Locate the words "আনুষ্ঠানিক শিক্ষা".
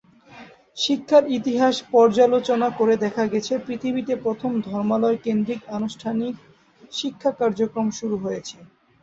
5.77-7.31